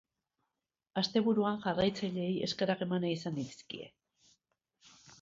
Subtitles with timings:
[1.01, 3.95] Asteburuan, jarraitzaileei eskerrak eman nahi izan dizkie.